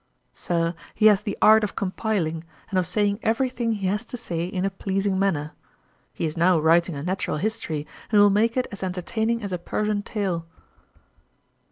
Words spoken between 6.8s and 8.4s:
a Natural History and will